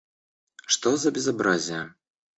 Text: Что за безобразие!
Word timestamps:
Что 0.65 0.97
за 0.97 1.11
безобразие! 1.11 1.93